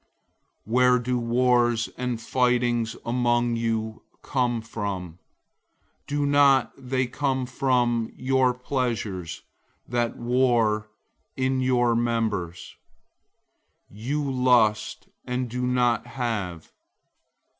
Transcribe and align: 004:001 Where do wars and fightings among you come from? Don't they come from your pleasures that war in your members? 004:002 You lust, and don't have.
004:001 0.67 0.73
Where 0.73 0.97
do 0.97 1.19
wars 1.19 1.89
and 1.95 2.19
fightings 2.19 2.95
among 3.05 3.55
you 3.55 4.01
come 4.23 4.59
from? 4.63 5.19
Don't 6.07 6.69
they 6.75 7.05
come 7.05 7.45
from 7.45 8.09
your 8.15 8.55
pleasures 8.55 9.43
that 9.87 10.17
war 10.17 10.89
in 11.37 11.61
your 11.61 11.95
members? 11.95 12.75
004:002 13.93 13.99
You 13.99 14.31
lust, 14.31 15.07
and 15.23 15.47
don't 15.51 16.07
have. 16.07 16.71